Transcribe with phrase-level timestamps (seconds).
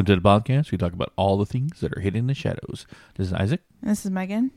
[0.00, 0.72] Welcome to the podcast.
[0.72, 2.86] We talk about all the things that are hidden in the shadows.
[3.16, 3.60] This is Isaac.
[3.82, 4.50] This is Megan.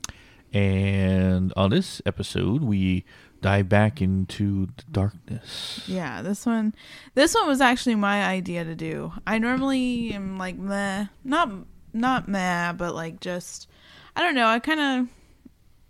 [0.53, 3.03] And on this episode, we
[3.41, 5.83] dive back into the darkness.
[5.85, 6.73] Yeah, this one
[7.13, 9.11] this one was actually my idea to do.
[9.27, 11.07] I normally am like meh.
[11.25, 11.51] Not
[11.91, 13.67] not meh, but like just
[14.15, 15.09] I don't know, I kinda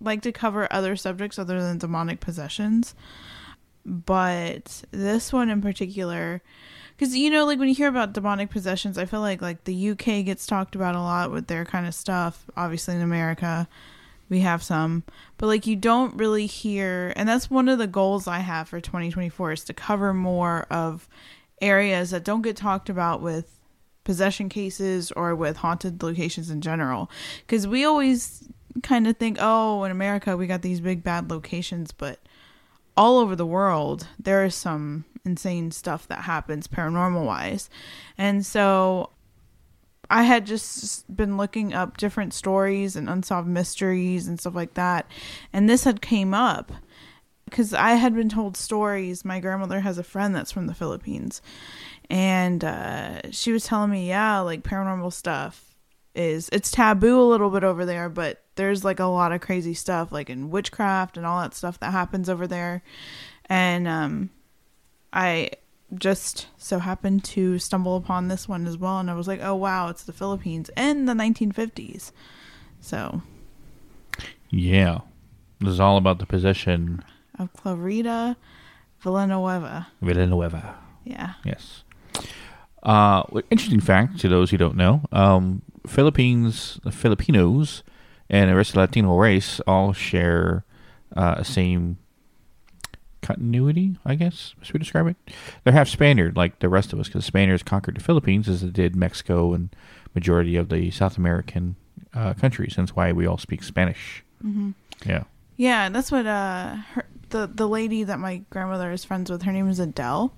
[0.02, 2.96] like to cover other subjects other than demonic possessions.
[3.86, 6.42] But this one in particular
[6.96, 9.90] because you know like when you hear about demonic possessions i feel like like the
[9.92, 12.46] uk gets talked about a lot with their kind of stuff.
[12.56, 13.68] Obviously in america
[14.30, 15.04] we have some.
[15.38, 18.80] But like you don't really hear and that's one of the goals i have for
[18.82, 21.08] 2024 is to cover more of
[21.62, 23.60] areas that don't get talked about with
[24.04, 27.10] possession cases or with haunted locations in general.
[27.46, 28.50] Because we always
[28.82, 32.20] kind of think oh in america we got these big bad locations but
[32.98, 37.70] all over the world there is some insane stuff that happens paranormal wise.
[38.18, 39.12] And so
[40.10, 45.10] I had just been looking up different stories and unsolved mysteries and stuff like that.
[45.54, 46.74] And this had came up
[47.46, 49.24] because I had been told stories.
[49.24, 51.42] My grandmother has a friend that's from the Philippines.
[52.10, 55.74] And uh, she was telling me, yeah, like paranormal stuff
[56.16, 59.74] is it's taboo a little bit over there, but there's like a lot of crazy
[59.74, 62.84] stuff like in witchcraft and all that stuff that happens over there.
[63.50, 64.30] And um
[65.14, 65.52] I
[65.94, 69.56] just so happened to stumble upon this one as well and I was like, "Oh
[69.56, 72.12] wow, it's the Philippines in the 1950s."
[72.82, 73.22] So,
[74.50, 75.00] yeah.
[75.60, 77.06] This is all about the possession
[77.40, 78.36] of Clarita
[79.00, 79.88] Villanueva.
[80.02, 80.76] Villanueva.
[81.06, 81.34] Yeah.
[81.46, 81.84] Yes.
[82.82, 87.84] Uh, interesting fact to those who don't know: um, Philippines, Filipinos,
[88.30, 90.66] and the rest of the Latino race all share
[91.16, 91.98] uh, same
[93.24, 95.16] continuity, I guess, as we describe it.
[95.64, 98.70] They're half Spaniard, like the rest of us, because Spaniards conquered the Philippines as they
[98.70, 99.76] did Mexico and
[100.14, 101.76] majority of the South American
[102.14, 102.76] uh, countries.
[102.78, 104.24] That's why we all speak Spanish.
[104.46, 104.72] Mm-hmm.
[105.06, 105.24] Yeah.
[105.58, 109.44] Yeah, that's what uh, her, the the lady that my grandmother is friends with.
[109.44, 110.34] Her name is Adele,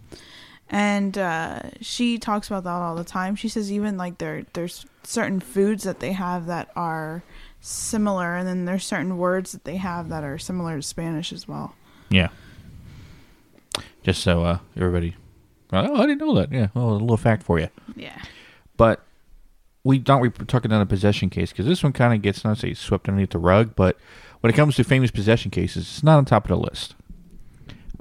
[0.70, 3.36] and uh, she talks about that all the time.
[3.36, 7.24] She says even like there there's certain foods that they have that are
[7.62, 11.48] similar, and then there's certain words that they have that are similar to Spanish as
[11.48, 11.76] well.
[12.10, 12.30] Yeah.
[14.06, 15.16] Just so uh, everybody,
[15.74, 16.52] oh, I didn't know that.
[16.52, 17.70] Yeah, well, a little fact for you.
[17.96, 18.16] Yeah.
[18.78, 19.04] But
[19.84, 22.44] we thought we were talking on a possession case because this one kind of gets
[22.44, 23.98] not say swept underneath the rug, but
[24.42, 26.94] when it comes to famous possession cases, it's not on top of the list.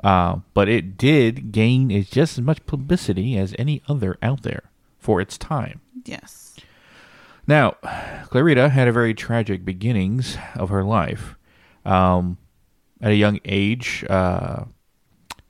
[0.03, 4.65] Uh, but it did gain as just as much publicity as any other out there
[4.99, 5.81] for its time.
[6.05, 6.57] Yes.
[7.47, 7.77] Now,
[8.29, 11.37] Clarita had a very tragic beginnings of her life.
[11.87, 12.37] Um,
[13.01, 14.65] at a young age, uh,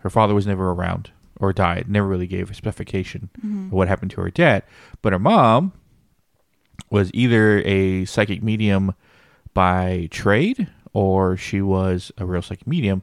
[0.04, 1.10] her father was never around
[1.40, 3.66] or died, never really gave a specification mm-hmm.
[3.66, 4.62] of what happened to her dad.
[5.02, 5.72] But her mom
[6.90, 8.94] was either a psychic medium
[9.54, 13.02] by trade or she was a real psychic medium.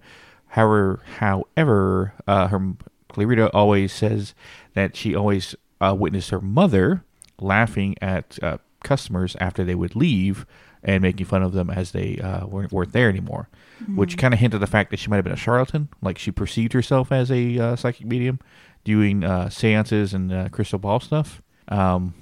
[0.50, 2.74] However, however, uh, her
[3.10, 4.36] Clarita always says
[4.76, 7.04] that she always uh, witnessed her mother
[7.40, 10.46] laughing at uh, customers after they would leave
[10.84, 13.50] and making fun of them as they uh, weren't, weren't there anymore,
[13.82, 13.96] mm-hmm.
[13.96, 16.32] which kind of hinted the fact that she might have been a charlatan, like she
[16.32, 18.40] perceived herself as a uh, psychic medium,
[18.84, 21.42] doing uh, seances and uh, crystal ball stuff.
[21.68, 22.16] Um,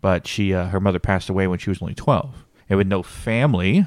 [0.00, 3.02] but she, uh, her mother passed away when she was only twelve, and with no
[3.02, 3.86] family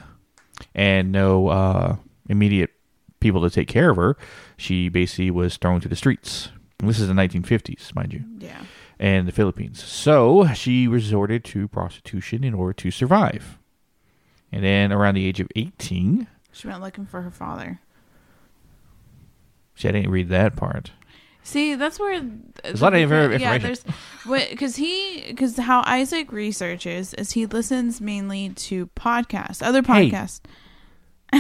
[0.76, 1.96] and no uh,
[2.30, 2.72] immediate
[3.20, 4.18] people to take care of her,
[4.58, 6.50] she basically was thrown to the streets.
[6.80, 8.24] And this is the 1950s, mind you.
[8.40, 8.64] Yeah
[9.02, 9.84] and the Philippines.
[9.84, 13.58] So she resorted to prostitution in order to survive.
[14.52, 17.82] And then around the age of 18, she went looking for her father.
[19.76, 20.92] See, I didn't read that part.
[21.44, 22.22] See, that's where
[22.62, 23.42] there's a lot of information.
[23.42, 23.84] Yeah, there's
[24.50, 30.42] because he because how Isaac researches is he listens mainly to podcasts, other podcasts.
[30.46, 30.52] Hey,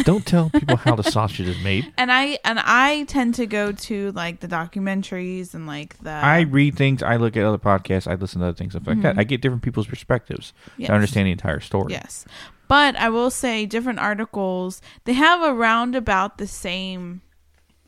[0.04, 1.94] don't tell people how the sausage is made.
[2.02, 6.10] And I and I tend to go to like the documentaries and like the.
[6.10, 7.04] I read things.
[7.04, 8.10] I look at other podcasts.
[8.10, 8.74] I listen to other things.
[8.74, 9.04] Stuff like mm-hmm.
[9.04, 9.20] that.
[9.20, 10.88] I get different people's perspectives yes.
[10.88, 11.92] to understand the entire story.
[11.92, 12.26] Yes,
[12.68, 17.22] but I will say different articles they have around about the same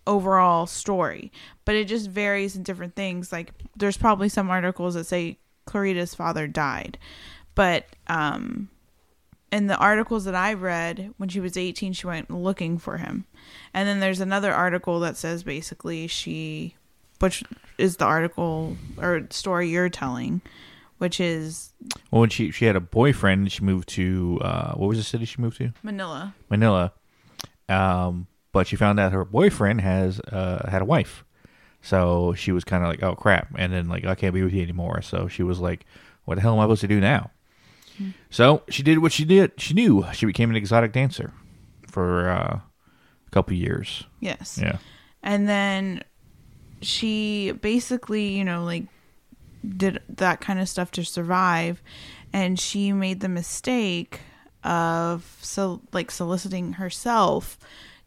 [0.06, 1.32] overall story,
[1.66, 3.32] but it just varies in different things.
[3.32, 6.98] Like there's probably some articles that say Clarita's father died,
[7.56, 8.70] but um
[9.54, 13.26] in the articles that I read, when she was 18, she went looking for him.
[13.72, 16.76] And then there's another article that says basically she,
[17.20, 17.44] which
[17.78, 20.42] is the article or story you're telling,
[20.98, 21.72] which is.
[22.10, 25.26] Well, when she, she had a boyfriend, she moved to, uh, what was the city
[25.26, 25.72] she moved to?
[25.84, 26.34] Manila.
[26.50, 26.92] Manila.
[27.70, 31.24] Um, but she found out her boyfriend has uh, had a wife.
[31.84, 34.54] So she was kind of like, "Oh crap!" And then like, "I can't be with
[34.54, 35.86] you anymore." So she was like,
[36.24, 37.30] "What the hell am I supposed to do now?"
[38.30, 39.54] So she did what she did.
[39.58, 41.32] She knew she became an exotic dancer
[41.88, 42.60] for uh,
[43.28, 44.04] a couple years.
[44.20, 44.60] Yes.
[44.62, 44.78] Yeah.
[45.22, 46.04] And then
[46.82, 48.86] she basically, you know, like
[49.78, 51.82] did that kind of stuff to survive
[52.34, 54.20] and she made the mistake
[54.64, 57.58] of so like soliciting herself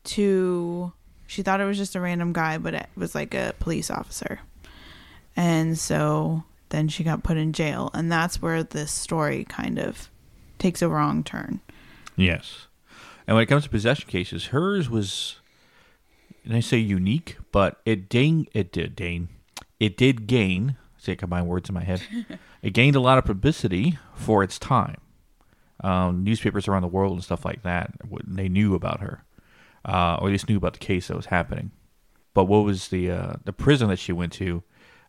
[0.05, 0.93] to
[1.27, 4.41] she thought it was just a random guy but it was like a police officer.
[5.35, 10.11] And so then she got put in jail and that's where this story kind of
[10.59, 11.61] takes a wrong turn.
[12.17, 12.67] Yes.
[13.27, 15.37] And when it comes to possession cases, hers was,
[16.45, 19.29] and I say unique, but it dang, it did Dane,
[19.81, 20.77] it did gain.
[20.99, 22.03] See, I combine words in my head.
[22.63, 24.97] it gained a lot of publicity for its time.
[25.85, 27.93] Um, newspapers around the world and stuff like that
[28.27, 29.25] they knew about her,
[29.85, 31.71] uh, or at least knew about the case that was happening.
[32.33, 34.63] But what was the uh, the prison that she went to?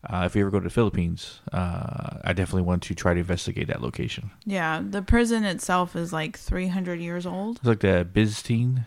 [0.09, 3.19] Uh, if you ever go to the Philippines, uh, I definitely want to try to
[3.19, 4.31] investigate that location.
[4.45, 7.57] Yeah, the prison itself is like 300 years old.
[7.57, 8.85] It's like the Byzantine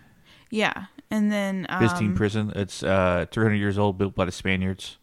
[0.51, 0.87] Yeah.
[1.11, 2.53] And then um, Byzantine prison.
[2.57, 4.97] It's uh, 300 years old, built by the Spaniards,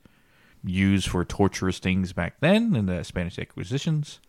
[0.63, 4.19] used for torturous things back then in the Spanish acquisitions.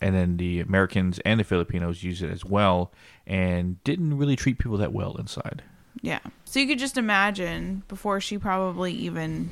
[0.00, 2.92] And then the Americans and the Filipinos used it as well
[3.26, 5.62] and didn't really treat people that well inside.
[6.02, 6.20] Yeah.
[6.44, 9.50] So you could just imagine before she probably even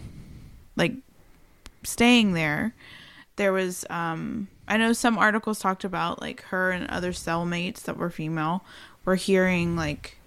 [0.77, 0.93] like
[1.87, 2.75] staying there,
[3.37, 7.97] there was um I know some articles talked about like her and other cellmates that
[7.97, 8.65] were female
[9.05, 10.19] were hearing like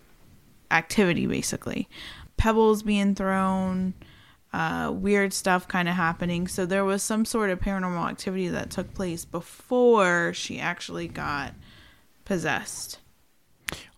[0.72, 1.90] activity basically.
[2.38, 3.94] Pebbles being thrown,
[4.54, 6.48] uh weird stuff kind of happening.
[6.48, 11.54] So there was some sort of paranormal activity that took place before she actually got
[12.26, 13.00] possessed.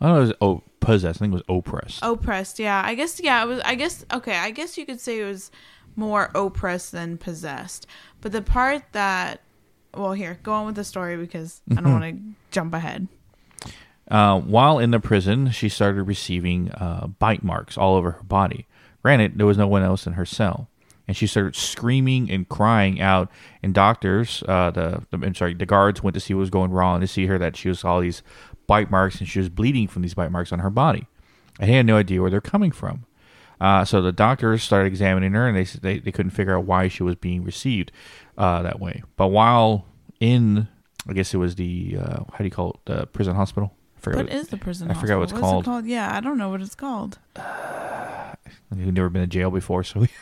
[0.01, 1.19] I don't know, it was oh, possessed.
[1.19, 1.99] I think it was oppressed.
[2.01, 5.19] oppressed yeah i guess yeah it was i guess okay i guess you could say
[5.19, 5.51] it was
[5.95, 7.85] more oppressed than possessed
[8.21, 9.41] but the part that
[9.95, 12.21] well here go on with the story because i don't want to
[12.51, 13.07] jump ahead
[14.09, 18.67] Uh, while in the prison, she started receiving uh, bite marks all over her body.
[19.03, 20.67] Granted, there was no one else in her cell,
[21.07, 23.31] and she started screaming and crying out.
[23.63, 26.71] And doctors, uh, the, the I'm sorry, the guards went to see what was going
[26.71, 28.21] wrong to see her that she was all these
[28.67, 31.07] bite marks and she was bleeding from these bite marks on her body.
[31.57, 33.05] And he had no idea where they're coming from.
[33.61, 36.87] Uh, so the doctors started examining her, and they, they they couldn't figure out why
[36.87, 37.91] she was being received
[38.37, 39.03] uh, that way.
[39.17, 39.85] But while
[40.19, 40.67] in,
[41.07, 43.71] I guess it was the uh, how do you call it, the prison hospital?
[43.97, 45.31] I forgot what is the prison I forgot what?
[45.31, 45.63] What's called.
[45.63, 47.19] it called yeah i don't know what it's called
[48.75, 50.07] You've never been to jail before, so we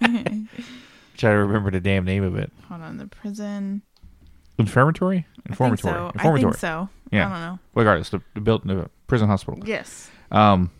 [1.16, 2.50] try to remember the damn name of it.
[2.68, 3.82] hold on the prison
[4.58, 5.26] Infirmatory?
[5.48, 5.80] I think Informatory.
[5.82, 6.12] so.
[6.16, 7.26] I think so Yeah.
[7.28, 9.60] i don't know Regardless, the, the built the prison hospital.
[9.64, 10.70] yes Um,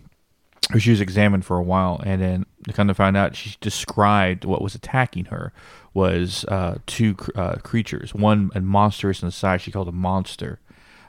[0.70, 3.56] where she was examined for a while, and then to kind of find out, she
[3.61, 5.52] described what was attacking her
[5.94, 8.14] was uh, two uh, creatures.
[8.14, 10.61] One a monstrous in the size, she called a monster.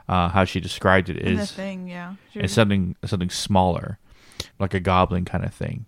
[0.07, 3.99] Uh, how she described it the thing yeah it's something something smaller,
[4.57, 5.85] like a goblin kind of thing,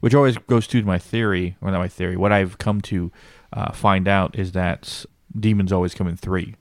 [0.00, 2.18] which always goes to my theory, or not my theory.
[2.18, 3.10] What I've come to
[3.54, 6.56] uh, find out is that demons always come in three.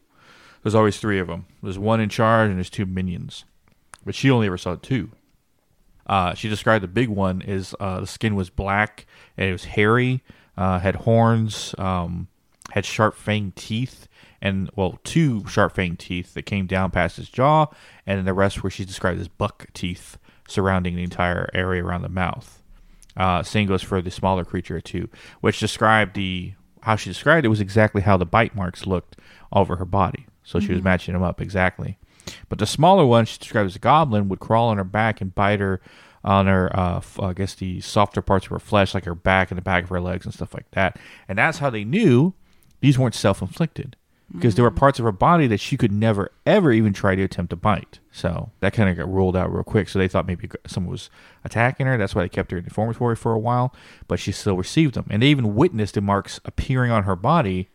[0.64, 1.48] There's always three of them.
[1.62, 3.44] There's one in charge, and there's two minions.
[4.06, 5.12] But she only ever saw two.
[6.06, 9.06] Uh, she described the big one is uh, the skin was black
[9.38, 10.24] and it was hairy,
[10.58, 12.28] uh, had horns, um,
[12.72, 14.08] had sharp fang teeth,
[14.42, 17.66] and well, two sharp fang teeth that came down past his jaw,
[18.06, 22.04] and then the rest were she described as buck teeth surrounding the entire area around
[22.04, 22.62] the mouth.
[23.18, 25.10] Uh, same goes for the smaller creature too,
[25.42, 29.18] which described the how she described it was exactly how the bite marks looked
[29.52, 30.28] over her body.
[30.44, 31.98] So she was matching them up exactly.
[32.50, 35.34] But the smaller one, she described as a goblin, would crawl on her back and
[35.34, 35.82] bite her
[36.24, 39.52] on her, uh, f- I guess, the softer parts of her flesh, like her back
[39.52, 40.98] and the back of her legs and stuff like that.
[41.28, 42.34] And that's how they knew
[42.82, 43.96] these weren't self inflicted.
[44.34, 47.22] Because there were parts of her body that she could never, ever even try to
[47.22, 48.00] attempt to bite.
[48.12, 49.88] So that kind of got ruled out real quick.
[49.88, 51.12] So they thought maybe someone was
[51.44, 51.96] attacking her.
[51.96, 53.72] That's why they kept her in the reformatory for a while.
[54.08, 55.06] But she still received them.
[55.12, 57.70] And they even witnessed the marks appearing on her body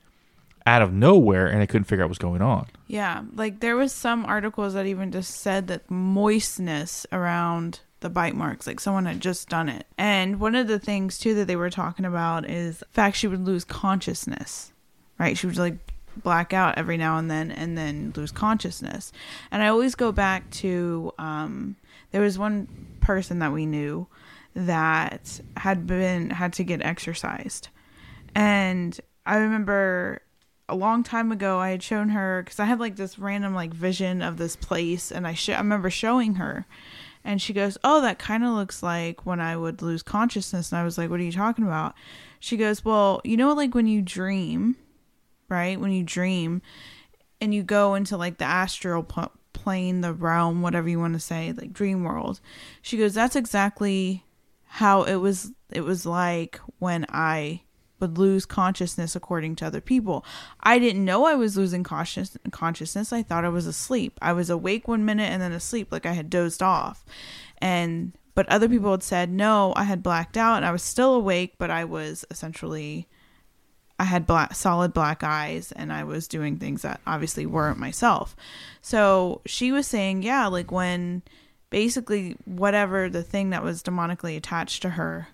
[0.71, 2.67] out of nowhere, and I couldn't figure out what's going on.
[2.87, 8.37] Yeah, like there was some articles that even just said that moistness around the bite
[8.37, 9.87] marks, like someone had just done it.
[9.99, 13.27] And one of the things too that they were talking about is the fact she
[13.27, 14.73] would lose consciousness.
[15.19, 15.37] Right?
[15.37, 15.77] She would like
[16.23, 19.13] black out every now and then and then lose consciousness.
[19.51, 21.77] And I always go back to um
[22.13, 22.69] there was one
[23.01, 24.07] person that we knew
[24.55, 27.69] that had been had to get exorcised.
[28.35, 30.23] And I remember
[30.71, 33.75] a long time ago I had shown her because I had like this random like
[33.75, 36.67] vision of this place, and I sh- I remember showing her,
[37.25, 40.73] And she goes, Oh, that kind of looks like when I would lose consciousness.
[40.73, 41.95] And I was like, What are you talking about?
[42.39, 44.77] She goes, Well, you know, like when you dream,
[45.49, 45.79] right?
[45.79, 46.63] When you dream
[47.41, 51.21] and you go into like the astral pl- plane, the realm, whatever you want to
[51.21, 52.41] say, like dream world.
[52.83, 54.25] She goes, That's exactly
[54.65, 57.63] how it was it was like when I
[58.01, 60.25] would lose consciousness according to other people.
[60.63, 63.13] I didn't know I was losing conscious consciousness.
[63.13, 64.19] I thought I was asleep.
[64.23, 67.05] I was awake one minute and then asleep like I had dozed off.
[67.59, 71.15] And but other people had said no, I had blacked out and I was still
[71.15, 73.09] awake, but I was essentially
[73.99, 78.35] I had black solid black eyes and I was doing things that obviously weren't myself.
[78.81, 81.23] So she was saying, yeah, like when
[81.69, 85.29] basically whatever the thing that was demonically attached to her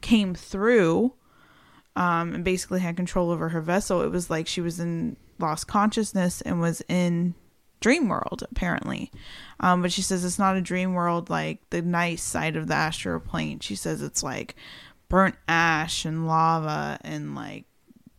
[0.00, 1.14] came through
[1.96, 5.66] um, and basically had control over her vessel, it was like she was in lost
[5.66, 7.34] consciousness and was in
[7.80, 9.10] dream world apparently.
[9.60, 12.74] Um, but she says it's not a dream world like the nice side of the
[12.74, 13.60] astral plane.
[13.60, 14.54] She says it's like
[15.08, 17.66] burnt ash and lava and like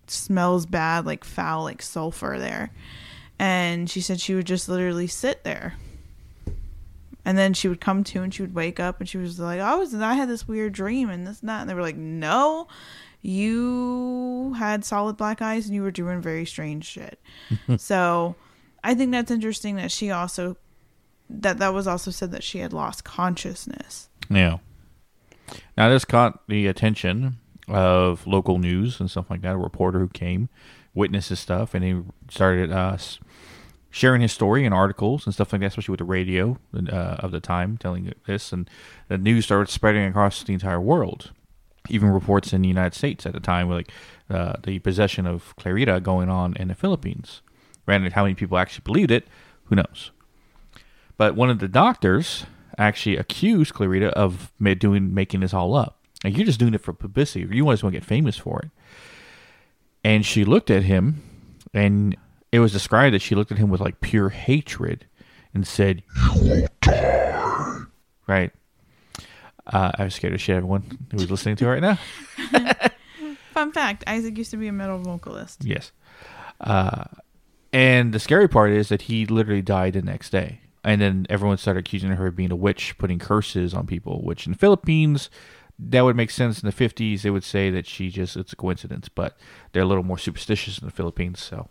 [0.08, 2.72] smells bad, like foul, like sulfur there.
[3.38, 5.75] And she said she would just literally sit there.
[7.25, 9.60] And then she would come to and she would wake up and she was like,
[9.60, 11.62] I was I had this weird dream and this and that.
[11.62, 12.67] And they were like, No,
[13.25, 17.20] you had solid black eyes and you were doing very strange shit.
[17.77, 18.36] so
[18.84, 20.58] I think that's interesting that she also
[21.29, 24.10] that that was also said that she had lost consciousness.
[24.29, 24.60] Yeah.
[25.75, 29.55] Now this caught the attention of local news and stuff like that.
[29.55, 30.50] A reporter who came,
[30.94, 32.98] witnessed this stuff, and he started uh,
[33.89, 37.32] sharing his story in articles and stuff like that, especially with the radio uh, of
[37.32, 38.70] the time telling this, and
[39.08, 41.32] the news started spreading across the entire world.
[41.89, 43.91] Even reports in the United States at the time, were like
[44.29, 47.41] uh, the possession of Clarita going on in the Philippines.
[47.85, 49.27] Granted, how many people actually believed it,
[49.65, 50.11] who knows?
[51.17, 52.45] But one of the doctors
[52.77, 55.99] actually accused Clarita of doing making this all up.
[56.23, 57.41] Like you're just doing it for publicity.
[57.41, 58.69] You just want to get famous for it.
[60.03, 61.23] And she looked at him,
[61.73, 62.15] and
[62.51, 65.05] it was described that she looked at him with like pure hatred,
[65.53, 67.81] and said, "You will die."
[68.27, 68.51] Right.
[69.67, 72.00] Uh, I was scared to shit everyone who's listening to it right now.
[73.53, 75.63] Fun fact: Isaac used to be a metal vocalist.
[75.63, 75.91] Yes.
[76.60, 77.05] Uh,
[77.74, 80.62] and the scary part is that he literally died the next day.
[80.86, 84.45] And then everyone started accusing her of being a witch, putting curses on people, which
[84.45, 85.29] in the Philippines,
[85.79, 86.62] that would make sense.
[86.62, 89.38] In the 50s, they would say that she just, it's a coincidence, but
[89.72, 91.41] they're a little more superstitious in the Philippines.
[91.41, 91.67] So,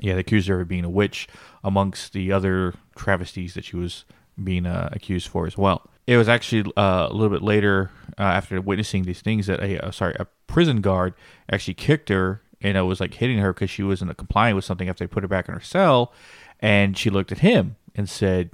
[0.00, 1.28] yeah, they accused her of being a witch
[1.64, 4.04] amongst the other travesties that she was
[4.42, 5.88] being uh, accused for as well.
[6.08, 9.88] It was actually uh, a little bit later, uh, after witnessing these things, that a
[9.88, 11.12] uh, sorry a prison guard
[11.52, 14.88] actually kicked her and it was like hitting her because she wasn't complying with something
[14.88, 16.14] after they put her back in her cell,
[16.60, 18.50] and she looked at him and said,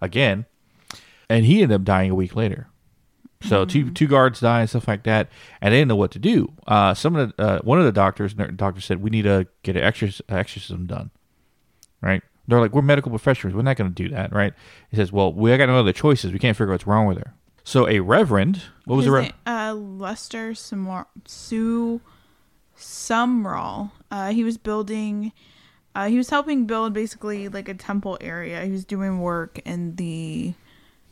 [0.00, 0.46] again,
[1.28, 2.68] and he ended up dying a week later.
[3.40, 5.28] So two two guards die and stuff like that,
[5.60, 6.52] and they didn't know what to do.
[6.68, 9.76] Uh, some of the uh, one of the doctors doctor said we need to get
[9.76, 11.10] an exorcism done,
[12.00, 12.22] right?
[12.52, 14.52] They're like we're medical professionals, we're not going to do that, right?
[14.90, 16.32] He says, well, we got no other choices.
[16.32, 17.32] We can't figure out what's wrong with her.
[17.64, 22.00] So a reverend, what was His the name- uh, Lester Sumar- Sue
[22.76, 23.90] Sumrall.
[24.10, 25.32] Uh, he was building.
[25.94, 28.62] Uh, he was helping build basically like a temple area.
[28.64, 30.54] He was doing work in the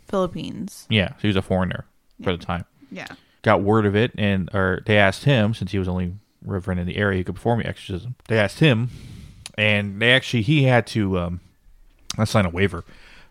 [0.08, 0.86] Philippines.
[0.90, 1.86] yeah, so he was a foreigner
[2.22, 2.64] for the time.
[2.90, 3.06] Yeah.
[3.42, 6.86] got word of it, and or they asked him since he was only reverend in
[6.86, 8.16] the area, he could perform the exorcism.
[8.28, 8.90] They asked him,
[9.60, 11.40] and they actually he had to um,
[12.24, 12.82] sign a waiver,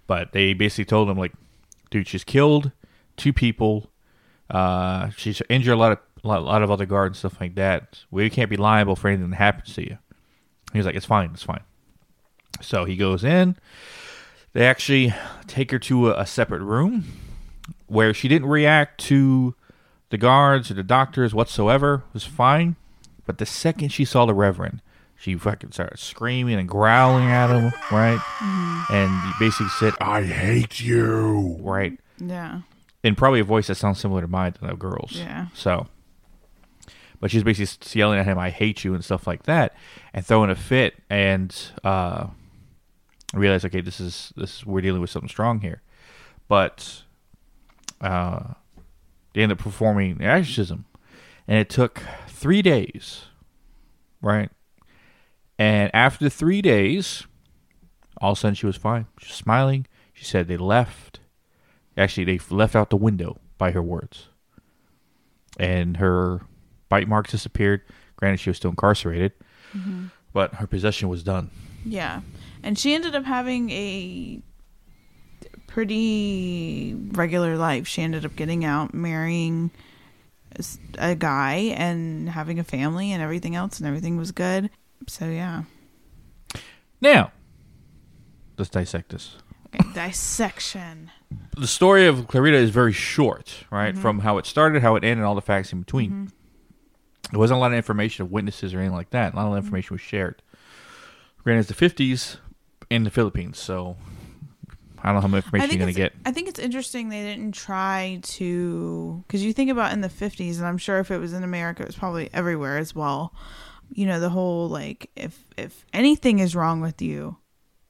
[0.05, 1.33] but they basically told him like,
[1.89, 2.71] dude, she's killed
[3.17, 3.89] two people,
[4.51, 7.41] uh, she's injured a lot of a lot, a lot of other guards and stuff
[7.41, 8.03] like that.
[8.11, 9.97] We can't be liable for anything that happens to you.
[10.71, 11.63] He was like, it's fine, it's fine.
[12.61, 13.55] So he goes in.
[14.53, 15.13] They actually
[15.47, 17.05] take her to a, a separate room
[17.87, 19.55] where she didn't react to
[20.09, 22.03] the guards or the doctors whatsoever.
[22.09, 22.75] It was fine.
[23.25, 24.81] But the second she saw the Reverend,
[25.19, 28.19] she fucking started screaming and growling at him, right?
[28.89, 31.99] And he basically said, I hate you, right?
[32.17, 32.61] Yeah.
[33.03, 35.13] In probably a voice that sounds similar to mine to that girl's.
[35.13, 35.47] Yeah.
[35.53, 35.87] So,
[37.19, 39.73] but she's basically yelling at him, "I hate you" and stuff like that,
[40.13, 40.95] and throwing a fit.
[41.09, 42.27] And uh,
[43.33, 45.81] I realized, okay, this is this is, we're dealing with something strong here.
[46.49, 47.03] But
[48.01, 48.53] uh,
[49.33, 50.85] they ended up performing the exorcism,
[51.47, 53.25] and it took three days,
[54.21, 54.49] right?
[55.59, 57.27] And after three days,
[58.21, 59.07] all of a sudden she was fine.
[59.19, 59.85] She was smiling.
[60.13, 61.19] She said they left.
[61.97, 64.29] Actually, they left out the window by her words.
[65.59, 66.41] And her
[66.87, 67.81] bite marks disappeared.
[68.15, 69.33] Granted, she was still incarcerated,
[69.75, 70.05] mm-hmm.
[70.31, 71.51] but her possession was done.
[71.85, 72.21] Yeah.
[72.63, 74.41] And she ended up having a
[75.67, 77.85] pretty regular life.
[77.85, 79.71] She ended up getting out, marrying
[80.97, 84.69] a guy, and having a family, and everything else, and everything was good.
[85.09, 85.63] So yeah,
[87.01, 87.31] Now,
[88.57, 89.37] let's dissect this.
[89.75, 91.11] okay, dissection.
[91.57, 93.93] The story of Clarita is very short, right?
[93.93, 94.01] Mm-hmm.
[94.01, 96.31] From how it started, how it ended, all the facts in between.
[97.31, 99.33] There wasn't a lot of information of witnesses or anything like that.
[99.33, 99.57] A lot of Mm-hmm.
[99.65, 100.41] information was shared.
[101.43, 102.37] Granted, it's the 50s
[102.89, 103.97] in the Philippines, so
[105.01, 106.13] I don't know how much information you're going to get.
[106.25, 110.57] I think it's interesting they didn't try to because you think about in the 50s
[110.57, 113.33] and I'm sure if it was in America it was probably everywhere as well.
[113.91, 117.37] You know the whole like if if anything is wrong with you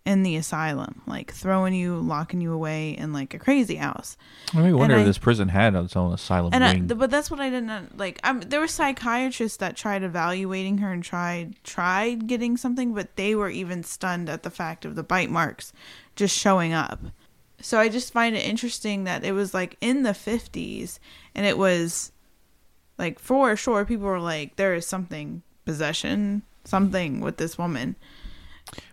[0.06, 4.18] in the asylum, like throwing you, locking you away in like a crazy house.
[4.56, 6.88] I mean, wonder if I- this prison had its own asylum And wing.
[6.88, 8.20] th- but that's what I didn't like.
[8.24, 13.36] Um, there were psychiatrists that tried evaluating her and tried tried getting something, but they
[13.36, 15.74] were even stunned at the fact of the bite marks
[16.16, 17.00] just showing up.
[17.62, 21.00] So I just find it interesting that it was like in the fifties,
[21.36, 22.12] and it was
[22.98, 27.96] like for sure people were like, there is something possession, something with this woman.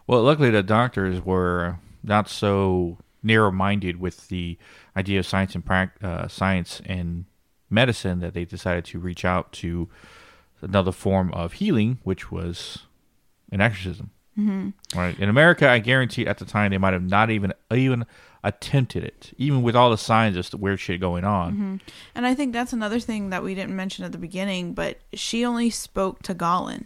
[0.06, 4.59] Well, luckily the doctors were not so narrow-minded with the
[4.95, 5.64] idea of science and
[6.02, 7.25] uh, science and
[7.71, 9.88] medicine that they decided to reach out to
[10.61, 12.87] another form of healing, which was
[13.50, 14.11] an exorcism.
[14.38, 14.99] Mm-hmm.
[14.99, 18.05] Right in America, I guarantee at the time they might have not even even
[18.45, 21.80] attempted it, even with all the signs of the weird shit going on.
[22.15, 25.45] And I think that's another thing that we didn't mention at the beginning, but she
[25.45, 26.84] only spoke Tagalog,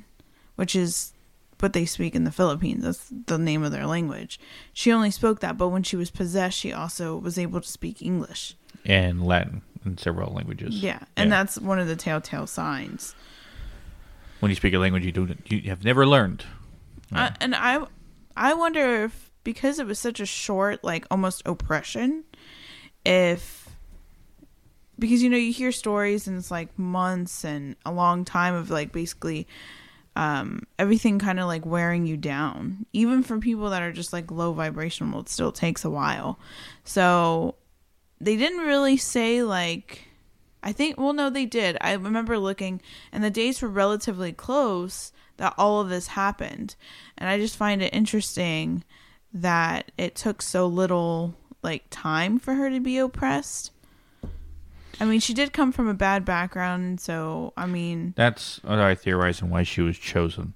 [0.57, 1.13] which is
[1.59, 2.83] what they speak in the Philippines.
[2.85, 4.41] That's the name of their language.
[4.73, 8.01] She only spoke that, but when she was possessed, she also was able to speak
[8.01, 8.55] English.
[8.87, 10.83] and Latin in several languages.
[10.83, 13.15] Yeah, and that's one of the telltale signs.
[14.39, 16.45] when you speak a language you don't you have never learned.
[17.13, 17.85] I, and I,
[18.37, 22.25] I wonder if because it was such a short, like almost oppression,
[23.05, 23.69] if
[24.99, 28.69] because you know you hear stories and it's like months and a long time of
[28.71, 29.49] like basically
[30.15, 32.85] um everything kind of like wearing you down.
[32.93, 36.39] Even for people that are just like low vibrational it still takes a while.
[36.85, 37.55] So
[38.21, 40.10] they didn't really say like
[40.63, 41.77] I think well no they did.
[41.81, 42.81] I remember looking
[43.13, 46.77] and the dates were relatively close that all of this happened.
[47.17, 48.85] And I just find it interesting
[49.33, 53.73] that it took so little like time for her to be oppressed.
[55.01, 58.95] I mean, she did come from a bad background, so I mean, That's what I
[58.95, 60.53] theorize and why she was chosen.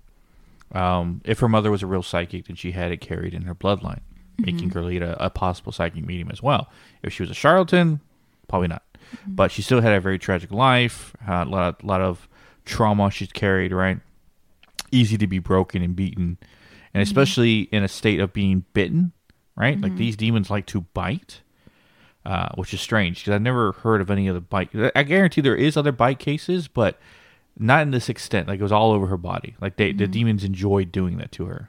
[0.73, 3.55] Um, if her mother was a real psychic, then she had it carried in her
[3.55, 4.01] bloodline,
[4.39, 6.69] making her lead a, a possible psychic medium as well.
[7.03, 8.01] If she was a charlatan,
[8.49, 8.83] probably not.
[9.27, 12.29] But she still had a very tragic life, a lot, lot of
[12.65, 14.01] trauma she's carried, right?
[14.93, 16.39] Easy to be broken and beaten.
[16.95, 19.13] And especially in a state of being bitten,
[19.57, 19.81] right?
[19.81, 21.43] Like these demons like to bite.
[22.25, 24.71] uh, which is strange because I've never heard of any other bite.
[24.95, 26.99] I guarantee there is other bite cases, but
[27.59, 28.49] not in this extent.
[28.49, 29.57] Like it was all over her body.
[29.61, 31.69] Like they, the demons enjoyed doing that to her,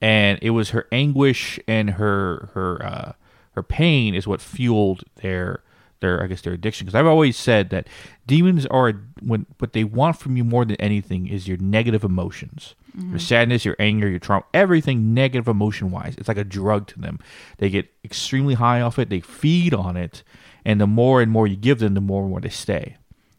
[0.00, 3.12] and it was her anguish and her her uh,
[3.52, 5.62] her pain is what fueled their
[6.00, 6.86] their I guess their addiction.
[6.86, 7.88] Because I've always said that
[8.26, 12.74] demons are when what they want from you more than anything is your negative emotions,
[13.10, 16.14] your sadness, your anger, your trauma, everything negative emotion wise.
[16.18, 17.18] It's like a drug to them.
[17.58, 19.10] They get extremely high off it.
[19.10, 20.22] They feed on it,
[20.64, 22.96] and the more and more you give them, the more and more they stay.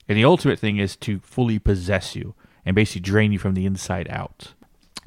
[0.07, 2.33] And the ultimate thing is to fully possess you
[2.65, 4.53] and basically drain you from the inside out,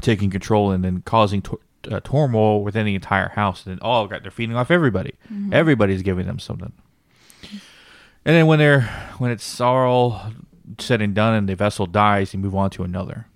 [0.03, 1.43] taking control and then causing
[1.91, 3.65] uh, turmoil within the entire house.
[3.65, 5.15] And then, oh, God, they're feeding off everybody.
[5.53, 6.73] Everybody's giving them something.
[8.24, 8.83] And then when they're
[9.18, 10.22] when it's all
[10.79, 13.26] said and done and the vessel dies, you move on to another.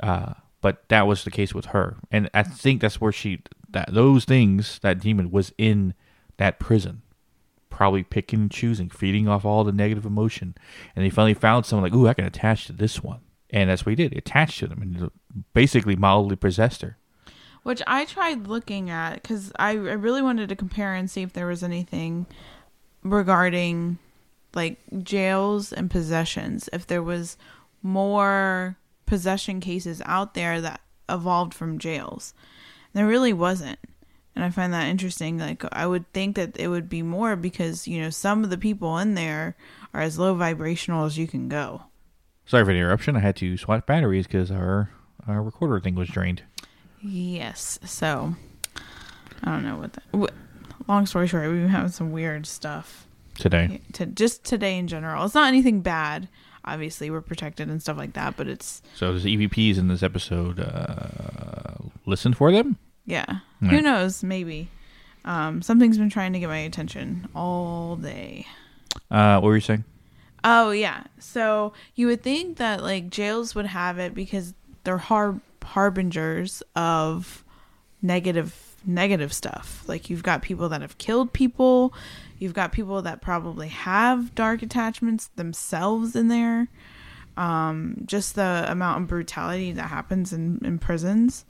[0.00, 3.92] Uh, but that was the case with her, and I think that's where she that
[3.92, 5.94] those things that demon was in
[6.38, 7.02] that prison,
[7.68, 10.54] probably picking and choosing, feeding off all the negative emotion,
[10.96, 13.84] and they finally found someone like, ooh, I can attach to this one, and that's
[13.84, 14.12] what he did.
[14.12, 15.10] He attached to them and
[15.52, 16.96] basically mildly possessed her.
[17.64, 21.32] Which I tried looking at because I, I really wanted to compare and see if
[21.32, 22.26] there was anything
[23.02, 23.98] regarding
[24.54, 26.68] like jails and possessions.
[26.72, 27.36] If there was
[27.82, 32.34] more possession cases out there that evolved from jails.
[32.92, 33.78] There really wasn't.
[34.34, 35.38] And I find that interesting.
[35.38, 38.58] Like, I would think that it would be more because, you know, some of the
[38.58, 39.56] people in there
[39.92, 41.82] are as low vibrational as you can go.
[42.46, 43.16] Sorry for the interruption.
[43.16, 44.90] I had to swap batteries because our
[45.26, 46.42] our recorder thing was drained.
[47.04, 47.78] Yes.
[47.84, 48.34] So
[49.42, 50.02] I don't know what that.
[50.14, 53.80] wh- Long story short, we've been having some weird stuff today.
[53.94, 55.24] to just today in general.
[55.24, 56.28] It's not anything bad.
[56.66, 60.60] Obviously, we're protected and stuff like that, but it's So there's EVPs in this episode.
[60.60, 61.74] Uh,
[62.06, 62.76] listen for them.
[63.06, 63.24] yeah.
[63.60, 63.70] Right.
[63.70, 64.22] Who knows?
[64.22, 64.68] Maybe.
[65.24, 68.46] Um, something's been trying to get my attention all day.
[69.10, 69.84] Uh, what were you saying?
[70.42, 71.04] Oh yeah.
[71.18, 74.52] So you would think that like jails would have it because
[74.84, 77.44] they're har- harbingers of
[78.02, 79.82] negative negative stuff.
[79.86, 81.94] Like you've got people that have killed people,
[82.38, 86.68] you've got people that probably have dark attachments themselves in there.
[87.36, 91.44] Um, just the amount of brutality that happens in, in prisons,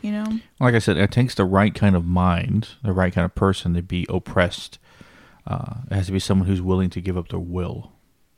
[0.00, 0.26] you know.
[0.60, 3.74] Like I said, it takes the right kind of mind, the right kind of person
[3.74, 4.78] to be oppressed.
[5.44, 7.90] Uh, it has to be someone who's willing to give up their will,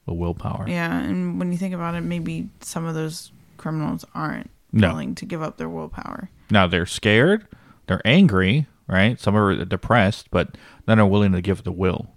[0.07, 0.65] the willpower.
[0.67, 4.89] Yeah, and when you think about it, maybe some of those criminals aren't No.
[4.89, 6.31] willing to give up their willpower.
[6.51, 7.47] Now they're scared,
[7.87, 9.19] they're angry, right?
[9.21, 12.09] Some are depressed, but none are willing to give the will.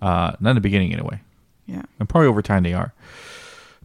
[0.00, 1.20] Uh, not in the beginning, anyway,
[1.66, 1.82] Yeah.
[1.98, 2.94] and probably over time they are.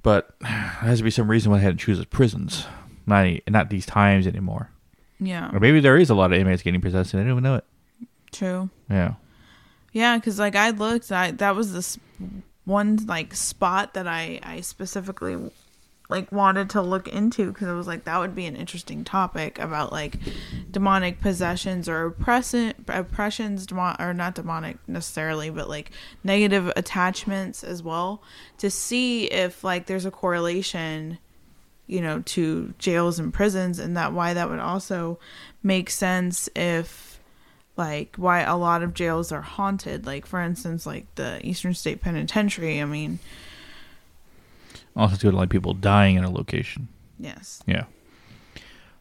[0.04, 2.66] But there has to be some reason why they had to choose as prisons,
[3.08, 4.70] not not these times anymore.
[5.20, 5.50] Yeah.
[5.54, 7.56] Or maybe there is a lot of inmates getting possessed and they don't even know
[7.56, 7.66] it.
[8.32, 8.70] True.
[8.90, 9.14] Yeah.
[9.94, 11.98] Yeah, because like I looked, I that was this
[12.66, 15.38] one like spot that I I specifically
[16.14, 19.58] like wanted to look into because it was like that would be an interesting topic
[19.58, 20.20] about like
[20.70, 25.90] demonic possessions or oppression oppressions or not demonic necessarily but like
[26.24, 28.22] negative attachments as well
[28.60, 31.18] to see if like there's a correlation
[31.88, 35.18] you know to jails and prisons and that why that would also
[35.64, 37.20] make sense if
[37.76, 40.06] like why a lot of jails are haunted.
[40.06, 43.18] Like for instance like the eastern state penitentiary i mean
[44.96, 46.88] Also, to like people dying in a location.
[47.20, 47.86] yes Yeah.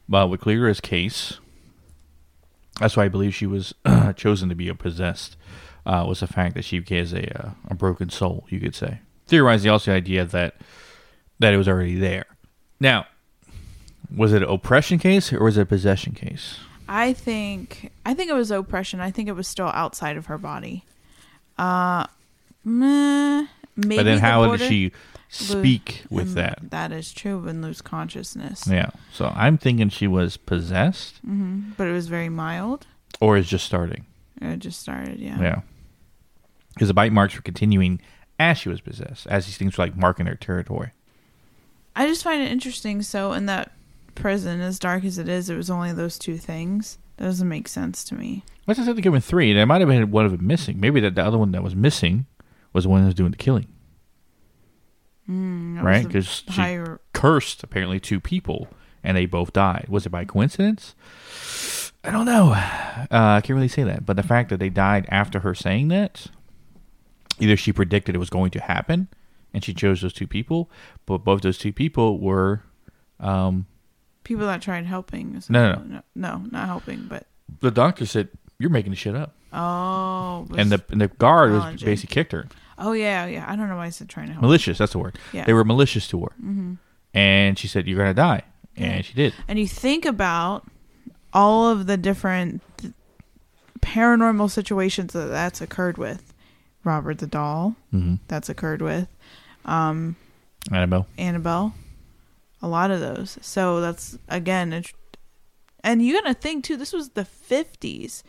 [0.08, 1.38] But with Cleara's case,
[2.80, 3.74] that's why I believe she was
[4.16, 5.36] chosen to be a possessed.
[5.84, 9.00] Uh, was the fact that she has a uh, a broken soul, you could say.
[9.26, 10.56] Theorized also the idea that
[11.40, 12.26] that it was already there.
[12.78, 13.06] Now,
[14.14, 16.58] was it an oppression case or was it a possession case?
[16.88, 20.36] i think i think it was oppression i think it was still outside of her
[20.36, 20.84] body
[21.58, 22.04] uh
[22.64, 24.92] meh, maybe but then the how did she
[25.28, 26.58] speak with that?
[26.70, 28.90] that is true and lose consciousness Yeah.
[29.12, 32.86] So I'm thinking she was possessed hmm but it was very mild
[33.20, 34.04] or is just starting.
[34.40, 35.60] it just started yeah Yeah.
[36.74, 38.00] Because the bite marks were continuing
[38.38, 40.92] as she was possessed, as these things were like marking their territory.
[41.94, 43.02] I just find it interesting.
[43.02, 43.72] So in that
[44.14, 46.98] prison, as dark as it is, it was only those two things.
[47.18, 48.42] That doesn't make sense to me.
[48.64, 49.52] What's I said to give him three?
[49.52, 50.80] There might have been one of them missing.
[50.80, 52.24] Maybe that the other one that was missing
[52.72, 53.68] was the one that was doing the killing,
[55.28, 56.06] Mm, right?
[56.06, 57.00] Because a she higher.
[57.12, 58.68] cursed apparently two people
[59.04, 59.86] and they both died.
[59.88, 60.94] Was it by coincidence?
[62.04, 62.50] I don't know.
[62.52, 64.04] Uh, I can't really say that.
[64.04, 66.26] But the fact that they died after her saying that,
[67.38, 69.08] either she predicted it was going to happen
[69.54, 70.70] and she chose those two people,
[71.06, 72.62] but both those two people were
[73.20, 73.66] um,
[74.24, 75.42] People that tried helping.
[75.48, 77.26] No, no, no, no, not helping, but
[77.60, 81.82] the doctor said you're making the shit up, oh, and the and the guard was
[81.82, 82.46] basically kicked her.
[82.78, 83.44] Oh yeah, yeah.
[83.48, 84.42] I don't know why I said trying to help.
[84.42, 85.18] Malicious, that's the word.
[85.32, 85.44] Yeah.
[85.44, 86.74] They were malicious to her, hmm
[87.14, 88.42] and she said you're gonna die,
[88.76, 89.34] and she did.
[89.48, 90.66] And you think about
[91.34, 92.92] all of the different th-
[93.80, 96.32] paranormal situations that that's occurred with.
[96.84, 98.14] Robert the doll, Mm-hmm.
[98.28, 99.08] that's occurred with.
[99.64, 100.16] Um,
[100.72, 101.06] Annabelle.
[101.18, 101.74] Annabelle.
[102.60, 103.38] A lot of those.
[103.40, 104.92] So that's again, it,
[105.84, 106.76] and you gotta think too.
[106.76, 108.24] This was the fifties.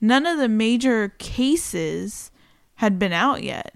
[0.00, 2.30] None of the major cases
[2.76, 3.74] had been out yet.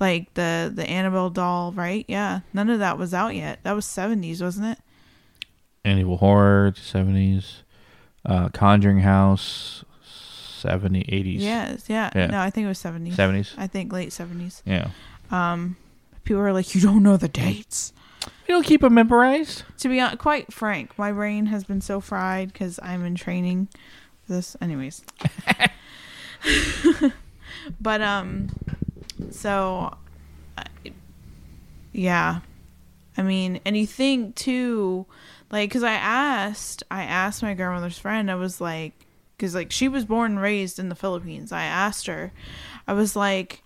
[0.00, 2.04] Like the the Annabelle doll, right?
[2.08, 3.60] Yeah, none of that was out yet.
[3.62, 4.78] That was seventies, wasn't it?
[5.84, 7.62] Amityville Horror, seventies,
[8.26, 9.84] uh, Conjuring House,
[10.62, 12.10] 70s, 80s, Yes, yeah.
[12.14, 12.26] Yeah.
[12.28, 13.14] No, I think it was seventies.
[13.16, 13.54] seventies.
[13.58, 14.62] I think late seventies.
[14.66, 14.88] Yeah,
[15.30, 15.76] Um,
[16.24, 17.92] people are like, you don't know the dates.
[18.48, 19.62] you don't keep them memorized.
[19.78, 23.68] To be hon- quite frank, my brain has been so fried because I'm in training
[24.26, 24.56] this.
[24.60, 25.02] Anyways.
[27.80, 28.48] but, um,
[29.32, 29.96] so,
[31.92, 32.40] yeah.
[33.16, 35.06] I mean, and you think too,
[35.50, 38.92] like, because I asked, I asked my grandmother's friend, I was like,
[39.36, 41.52] because, like, she was born and raised in the Philippines.
[41.52, 42.32] I asked her,
[42.86, 43.62] I was like,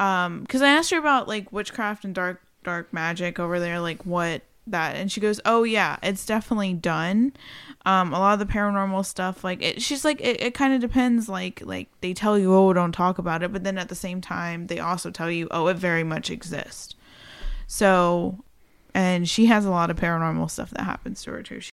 [0.00, 4.04] um because i asked her about like witchcraft and dark dark magic over there like
[4.04, 7.32] what that and she goes oh yeah it's definitely done
[7.86, 10.80] um a lot of the paranormal stuff like it, she's like it, it kind of
[10.80, 13.94] depends like like they tell you oh don't talk about it but then at the
[13.94, 16.94] same time they also tell you oh it very much exists
[17.66, 18.42] so
[18.94, 21.70] and she has a lot of paranormal stuff that happens to her too she,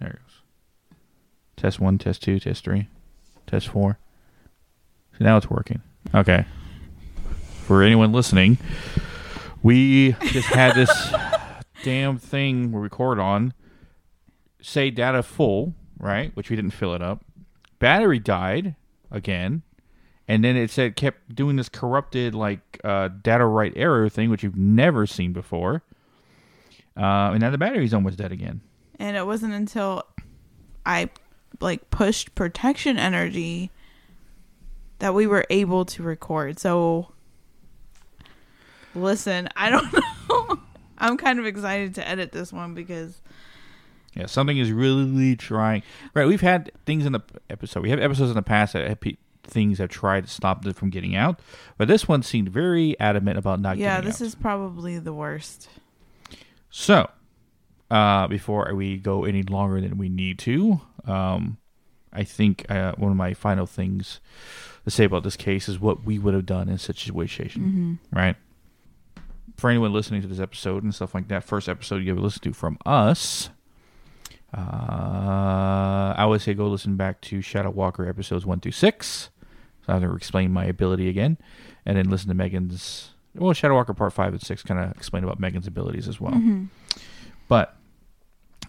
[0.00, 0.96] There it goes.
[1.56, 2.88] Test one, test two, test three,
[3.46, 3.98] test four.
[5.18, 5.82] So now it's working.
[6.14, 6.44] Okay.
[7.66, 8.58] For anyone listening,
[9.62, 10.90] we just had this
[11.84, 13.52] damn thing we record on
[14.62, 16.34] say data full, right?
[16.34, 17.22] Which we didn't fill it up.
[17.78, 18.74] Battery died
[19.10, 19.62] again,
[20.26, 24.42] and then it said kept doing this corrupted like uh, data write error thing, which
[24.42, 25.82] you've never seen before.
[26.96, 28.62] Uh, and now the battery's almost dead again.
[28.98, 30.04] And it wasn't until
[30.86, 31.10] I
[31.60, 33.70] like pushed protection energy
[35.00, 36.58] that we were able to record.
[36.58, 37.12] So
[38.94, 39.92] listen, I don't
[40.30, 40.60] know.
[40.98, 43.20] I'm kind of excited to edit this one because
[44.14, 45.82] Yeah, something is really trying.
[46.14, 47.82] Right, we've had things in the episode.
[47.82, 50.76] We have episodes in the past that have pe- things have tried to stop it
[50.76, 51.40] from getting out,
[51.76, 54.26] but this one seemed very adamant about not yeah, this out.
[54.26, 55.68] is probably the worst.
[56.70, 57.10] So,
[57.90, 61.58] uh, before we go any longer than we need to, um,
[62.12, 64.20] I think uh, one of my final things
[64.84, 67.98] to say about this case is what we would have done in such a situation,
[68.12, 68.36] right?
[69.56, 72.42] For anyone listening to this episode and stuff like that, first episode you ever listened
[72.42, 73.50] to from us,
[74.52, 79.30] uh, I would say go listen back to Shadow Walker episodes one through six.
[79.86, 81.38] So I have to explain my ability again,
[81.86, 83.10] and then listen to Megan's.
[83.34, 86.34] Well, Shadow Walker part five and six kind of explain about Megan's abilities as well.
[87.48, 87.76] But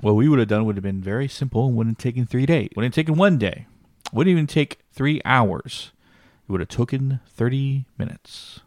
[0.02, 2.46] what we would have done would have been very simple and wouldn't have taken three
[2.46, 2.70] days.
[2.76, 3.66] Wouldn't have taken one day.
[4.12, 5.92] Wouldn't even take three hours.
[6.48, 8.60] It would have taken 30 minutes.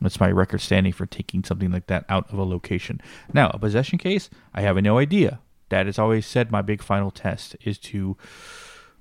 [0.00, 3.00] That's my record standing for taking something like that out of a location.
[3.32, 5.40] Now, a possession case, I have no idea.
[5.70, 8.16] That has always said my big final test is to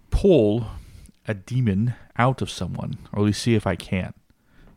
[0.10, 0.67] pull
[1.27, 4.13] a demon out of someone, or at least see if I can.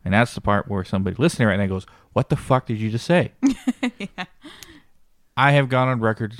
[0.03, 2.89] And that's the part where somebody listening right now goes, What the fuck did you
[2.89, 3.33] just say?
[5.37, 6.35] I have gone on record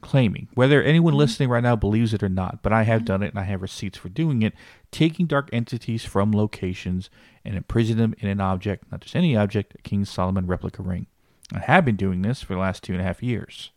[0.00, 3.30] claiming, whether anyone listening right now believes it or not, but I have done it
[3.30, 4.54] and I have receipts for doing it,
[4.90, 7.10] taking dark entities from locations
[7.44, 11.06] and imprisoning them in an object, not just any object, a King Solomon replica ring.
[11.52, 13.70] I have been doing this for the last two and a half years.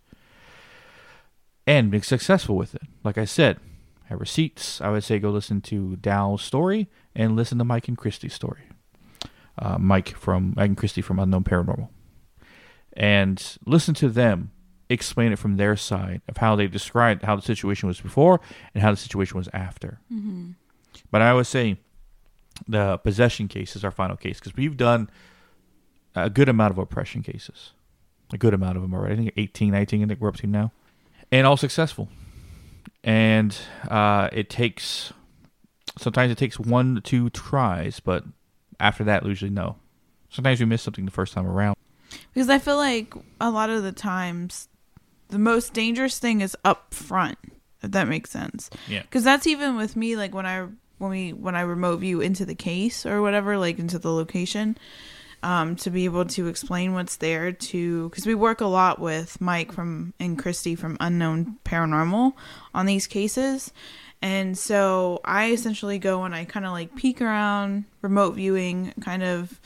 [1.67, 2.81] And been successful with it.
[3.03, 3.59] Like I said,
[4.05, 4.81] I have receipts.
[4.81, 8.63] I would say go listen to Dow's story and listen to Mike and Christie's story.
[9.57, 11.89] Uh, Mike from Mike and Christie from Unknown Paranormal
[12.93, 14.51] and listen to them
[14.89, 18.41] explain it from their side of how they described how the situation was before
[18.73, 19.99] and how the situation was after.
[21.11, 21.77] But I always say
[22.67, 25.09] the possession case is our final case because we've done
[26.15, 27.71] a good amount of oppression cases,
[28.33, 29.13] a good amount of them already.
[29.13, 30.71] I think 18, 19, I think we're up to now,
[31.31, 32.09] and all successful.
[33.03, 33.55] And
[33.89, 35.13] uh, it takes
[35.97, 38.23] sometimes it takes one to two tries, but
[38.79, 39.77] after that, usually no.
[40.29, 41.75] Sometimes we miss something the first time around.
[42.33, 44.67] Because I feel like a lot of the times
[45.29, 47.37] the most dangerous thing is up front,
[47.81, 48.69] if that makes sense.
[48.87, 49.01] Yeah.
[49.03, 52.45] Because that's even with me, like when I when we when I remote view into
[52.45, 54.77] the case or whatever, like into the location,
[55.43, 59.39] um, to be able to explain what's there to because we work a lot with
[59.39, 62.33] Mike from and Christy from Unknown Paranormal
[62.73, 63.71] on these cases.
[64.21, 69.23] And so I essentially go and I kind of like peek around, remote viewing, kind
[69.23, 69.61] of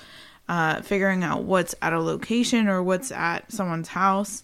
[0.47, 4.43] uh, figuring out what's at a location or what's at someone's house.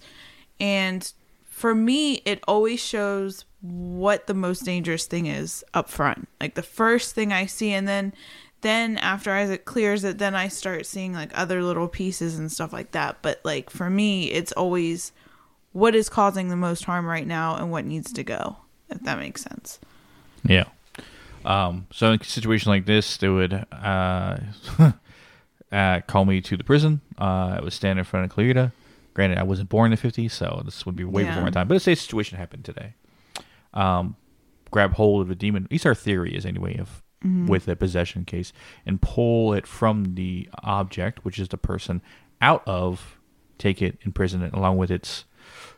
[0.59, 1.11] And
[1.45, 6.27] for me, it always shows what the most dangerous thing is up front.
[6.39, 8.13] Like the first thing I see, and then
[8.61, 12.73] then after it clears it, then I start seeing like other little pieces and stuff
[12.73, 13.17] like that.
[13.21, 15.11] But like for me, it's always
[15.71, 18.57] what is causing the most harm right now and what needs to go.
[18.89, 19.79] If that makes sense.
[20.43, 20.65] Yeah.
[21.45, 24.37] Um, so in a situation like this, they would uh,
[25.71, 27.01] uh, call me to the prison.
[27.19, 28.71] Uh, I was standing in front of Clarita.
[29.13, 31.29] Granted, I wasn't born in the 50s, so this would be way Yeah.
[31.29, 31.67] before my time.
[31.67, 32.93] But let's say a situation happened today.
[33.73, 34.15] Um,
[34.71, 35.65] grab hold of a demon.
[35.65, 37.03] At least our theory is anyway of
[37.47, 38.53] with a possession case,
[38.85, 42.01] and pull it from the object, which is the person,
[42.41, 43.17] out of,
[43.57, 45.25] take it, imprison it along with its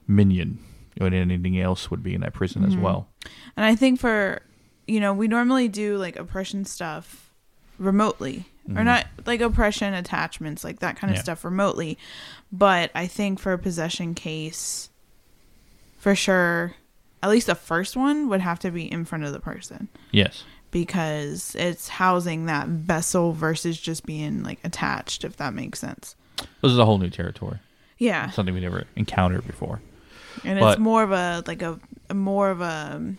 [0.07, 0.59] minion.
[0.99, 3.07] And anything else would be in that prison as well.
[3.57, 4.43] And I think for,
[4.87, 7.31] you know, we normally do like oppression stuff
[7.79, 11.23] remotely, or not like oppression attachments, like that kind of Yeah.
[11.23, 11.97] stuff remotely.
[12.51, 14.89] But I think for a possession case,
[15.97, 16.75] for sure,
[17.23, 20.43] at least the first one would have to be in front of the person Yes.
[20.71, 26.15] because it's housing that vessel versus just being like attached, if that makes sense.
[26.61, 27.59] This is a whole new territory.
[27.97, 28.29] Yeah.
[28.31, 29.81] Something we never encountered before.
[30.45, 33.17] and But- it's more of a like a, a more of a um,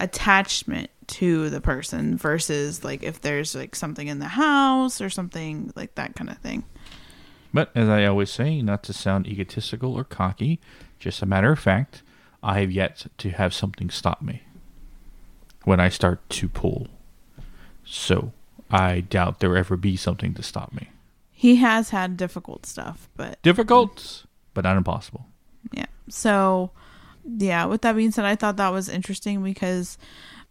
[0.00, 5.72] attachment to the person versus like if there's like something in the house or something
[5.76, 6.64] like that kind of thing
[7.54, 10.58] But as I always say, not to sound egotistical or cocky,
[10.98, 12.02] just a matter of fact,
[12.42, 14.42] I have yet to have something stop me
[15.64, 16.88] when I start to pull.
[17.84, 18.32] So
[18.70, 20.88] I doubt there will ever be something to stop me.
[21.30, 25.26] he has had difficult stuff but Difficult, but not impossible.
[25.72, 26.70] yeah so
[27.38, 29.96] yeah, with that being said, I thought that was interesting because,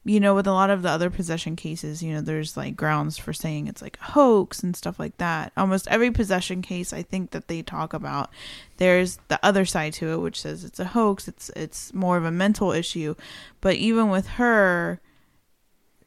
[0.04, 3.20] you know, with a lot of the other possession cases, you know, there's like grounds
[3.20, 5.52] for saying it's like a hoax and stuff like that.
[5.56, 8.32] Almost every possession case I think that they talk about,
[8.78, 11.28] there's the other side to it, which says it's a hoax.
[11.28, 13.14] It's it's more of a mental issue.
[13.62, 15.00] But even with her,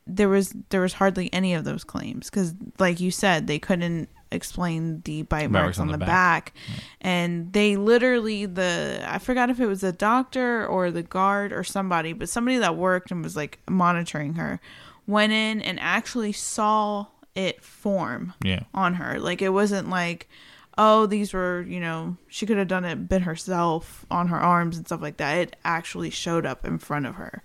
[0.09, 4.09] there was there was hardly any of those claims because, like you said, they couldn't
[4.33, 6.53] explain the bite marks on, the, back,
[7.01, 11.65] and they literally the I forgot if it was the doctor or the guard or
[11.65, 14.61] somebody, but somebody that worked and was like monitoring her
[15.07, 18.63] went in and actually saw it form Yeah.
[18.73, 19.19] on her.
[19.19, 20.29] Like it wasn't like,
[20.79, 24.77] oh, these were, you know, she could have done it bit herself on her arms
[24.77, 25.37] and stuff like that.
[25.39, 27.43] It actually showed up in front of her,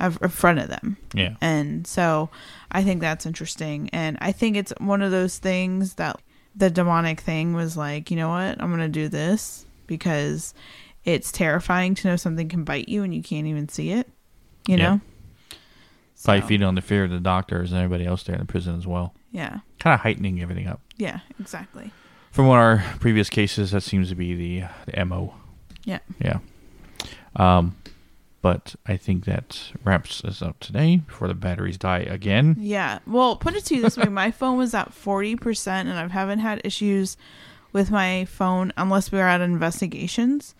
[0.00, 0.96] in front of them.
[1.14, 1.36] Yeah.
[1.40, 2.30] And so
[2.70, 3.88] I think that's interesting.
[3.92, 6.20] And I think it's one of those things that
[6.56, 8.60] the demonic thing was like, you know what?
[8.60, 10.54] I'm going to do this because
[11.04, 14.08] it's terrifying to know something can bite you and you can't even see it,
[14.66, 14.82] you Yeah.
[14.94, 15.00] know?
[16.24, 18.46] Probably So, feeding on the fear of the doctors and everybody else there in the
[18.46, 19.12] prison as well.
[19.32, 19.58] Yeah.
[19.80, 20.80] Kind of heightening everything up.
[20.96, 21.90] Yeah, exactly.
[22.30, 25.34] From one of our previous cases, that seems to be the, the MO.
[25.84, 25.98] Yeah.
[26.20, 26.38] Yeah.
[27.34, 27.74] Um,
[28.42, 32.56] but I think that wraps us up today before the batteries die again.
[32.58, 32.98] Yeah.
[33.06, 36.40] Well, put it to you this way my phone was at 40%, and I haven't
[36.40, 37.16] had issues
[37.72, 40.54] with my phone unless we were at investigations.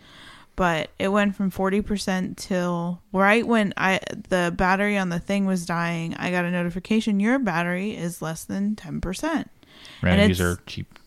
[0.55, 5.65] But it went from 40% till right when I the battery on the thing was
[5.65, 9.01] dying, I got a notification your battery is less than 10%.
[9.33, 9.47] Right,
[10.11, 10.99] And these are cheap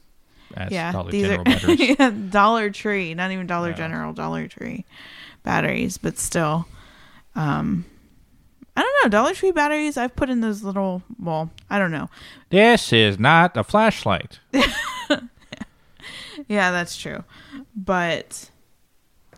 [0.57, 1.81] as yeah, Dollar these General are batteries.
[1.99, 3.77] yeah, Dollar Tree, not even Dollar Yeah.
[3.77, 4.85] General, Dollar Tree
[5.47, 6.67] batteries, but still.
[7.35, 7.87] Um
[8.77, 12.11] I don't know, Dollar Tree batteries, I've put in those little well, I don't know.
[12.51, 14.41] This is not a flashlight.
[16.49, 17.25] Yeah, that's true.
[17.75, 18.51] But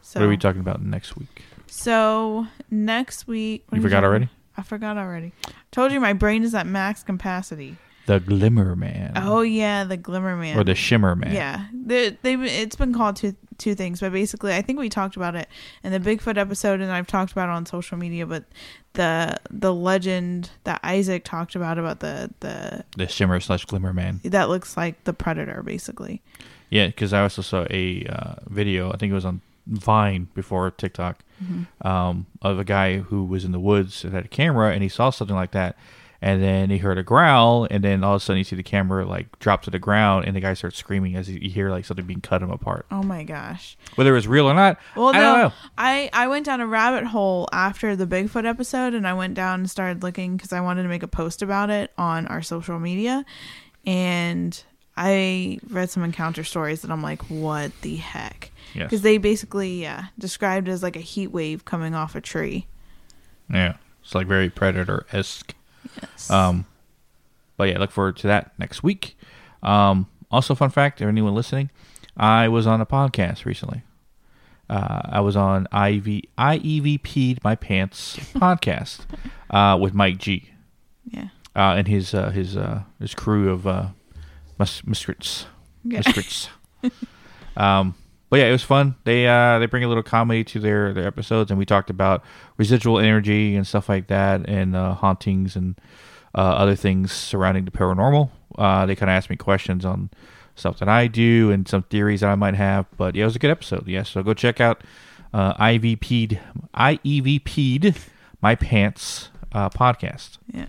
[0.03, 1.43] so What are we talking about next week?
[1.69, 4.29] so next week You forgot talking- already?
[4.57, 5.33] I forgot already.
[5.71, 7.77] Told you my brain is at max capacity.
[8.07, 9.13] The Glimmer Man.
[9.17, 10.59] Oh yeah, the Glimmer Man.
[10.59, 11.33] Or the Shimmer Man.
[11.33, 15.17] Yeah, they they it's been called two two things, but basically, I think we talked
[15.17, 15.49] about it
[15.83, 18.25] in the Bigfoot episode, and I've talked about it on social media.
[18.27, 18.45] But
[18.95, 24.21] the the legend that Isaac talked about about the the The Shimmer slash Glimmer Man.
[24.25, 26.23] that looks like the predator, basically.
[26.71, 28.93] Yeah, because I also saw a uh, video.
[28.93, 31.23] I think it was on Vine before TikTok,
[31.83, 34.89] um, of a guy who was in the woods and had a camera, and he
[34.89, 35.77] saw something like that,
[36.21, 38.63] and then he heard a growl, and then all of a sudden you see the
[38.63, 41.85] camera like drop to the ground, and the guy starts screaming as you hear like
[41.85, 42.87] something being cut him apart.
[42.91, 43.77] Oh my gosh.
[43.95, 45.53] Whether it was real or not, Well, I no, don't know.
[45.77, 49.61] I I went down a rabbit hole after the Bigfoot episode, and I went down
[49.61, 52.79] and started looking because I wanted to make a post about it on our social
[52.81, 53.25] media,
[53.87, 54.63] and
[54.97, 58.51] I read some encounter stories that I'm like, what the heck?
[58.75, 58.85] Yes.
[58.85, 62.67] Because they basically yeah described as like a heat wave coming off a tree.
[63.49, 65.55] Yeah, it's like very predator esque.
[66.01, 66.31] Yes.
[66.31, 66.67] Um,
[67.57, 69.17] but yeah, look forward to that next week.
[69.63, 71.71] Um, also, fun fact: for anyone listening,
[72.17, 73.83] I was on a podcast recently.
[74.71, 79.01] Uh, I was on IV IEVP'd my pants podcast
[79.51, 80.51] uh, with Mike G
[81.11, 81.29] yeah.
[81.57, 83.89] uh, and his uh, his uh, his crew of uh,
[84.59, 85.47] miscreants.
[85.85, 86.03] Yeah.
[86.05, 86.49] Miscreants.
[87.57, 87.95] um,
[88.31, 88.95] but yeah, it was fun.
[89.05, 92.23] They uh, they bring a little comedy to their, their episodes, and we talked about
[92.57, 95.81] residual energy and stuff like that, and uh, hauntings and
[96.35, 98.31] uh, other things surrounding the paranormal.
[98.57, 100.11] Uh, they kind of asked me questions on
[100.57, 102.87] stuff that I do and some theories that I might have.
[102.97, 103.87] But yeah, it was a good episode.
[103.87, 104.83] Yeah, so go check out
[105.33, 106.39] uh, IVP'd
[106.75, 107.99] IEVP'd
[108.41, 110.39] my pants uh, podcast.
[110.53, 110.67] Yeah.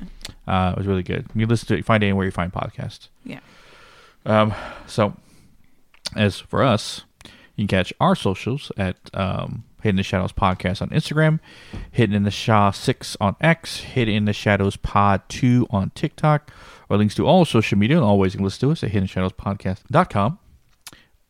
[0.47, 1.27] Uh, it was really good.
[1.35, 3.09] You listen to it, find it anywhere you find podcasts.
[3.23, 3.39] Yeah.
[4.25, 4.53] Um,
[4.87, 5.15] so,
[6.15, 7.03] as for us,
[7.59, 11.41] you can catch our socials at um, Hidden in the Shadows Podcast on Instagram,
[11.91, 16.53] Hidden in the Shaw 6 on X, Hidden in the Shadows Pod 2 on TikTok,
[16.89, 17.97] or links to all social media.
[17.97, 20.39] And always you can listen to us at hiddenshadowspodcast.com.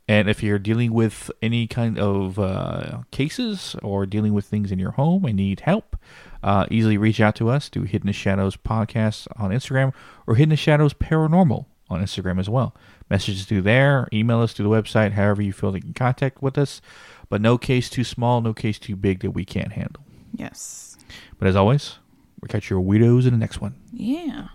[0.08, 4.78] And if you're dealing with any kind of uh, cases or dealing with things in
[4.78, 5.96] your home and need help,
[6.44, 9.94] uh, easily reach out to us to Hidden in the Shadows Podcast on Instagram
[10.28, 12.76] or Hidden in the Shadows Paranormal on Instagram as well.
[13.10, 15.94] Message us through there, email us through the website, however you feel that you can
[15.94, 16.82] contact with us.
[17.30, 20.04] But no case too small, no case too big that we can't handle.
[20.34, 20.98] Yes.
[21.38, 21.98] But as always,
[22.42, 23.76] we'll catch your weirdos in the next one.
[23.92, 24.50] Yeah.